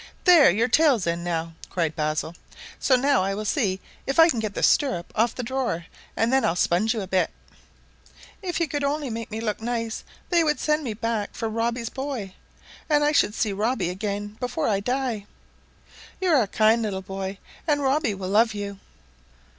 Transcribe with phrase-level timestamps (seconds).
[0.23, 0.49] "There!
[0.49, 2.33] your tail's in now," cried Basil.
[2.79, 5.85] "So now I will see if I can get the stirrup off the drawer;
[6.15, 7.29] then I'll sponge you a bit."
[8.41, 11.89] "If you could only make me look nice they would send me back for Robbie's
[11.89, 12.33] boy,
[12.89, 15.27] and I should see Robbie again before I die.
[16.19, 17.37] You are a kind little boy,
[17.67, 18.79] and Robbie will love you."